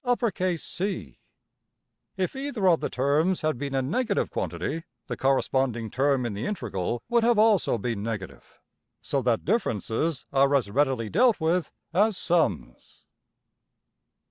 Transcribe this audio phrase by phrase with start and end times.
[0.03, 1.17] \end{align*}
[2.17, 6.47] If either of the terms had been a negative quantity, the corresponding term in the
[6.47, 8.59] integral would have also been negative.
[9.03, 13.03] So that differences are as readily dealt with as sums.